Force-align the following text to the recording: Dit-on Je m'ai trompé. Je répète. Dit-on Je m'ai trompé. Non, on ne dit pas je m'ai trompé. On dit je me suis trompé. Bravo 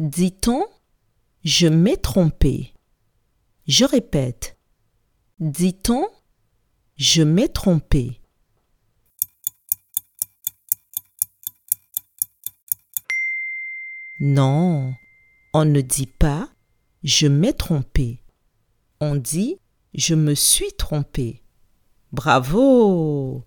Dit-on 0.00 0.66
Je 1.44 1.66
m'ai 1.66 1.98
trompé. 1.98 2.72
Je 3.66 3.84
répète. 3.84 4.58
Dit-on 5.40 6.08
Je 6.96 7.22
m'ai 7.22 7.50
trompé. 7.50 8.22
Non, 14.20 14.94
on 15.52 15.66
ne 15.66 15.82
dit 15.82 16.06
pas 16.06 16.48
je 17.02 17.26
m'ai 17.26 17.52
trompé. 17.52 18.24
On 19.00 19.16
dit 19.16 19.58
je 19.92 20.14
me 20.14 20.34
suis 20.34 20.72
trompé. 20.78 21.42
Bravo 22.10 23.44